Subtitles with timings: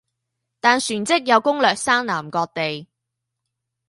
[0.59, 2.87] 但旋即又攻掠山南各地。